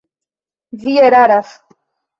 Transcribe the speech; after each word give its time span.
Vi 0.81 0.93
eraras! 1.07 1.49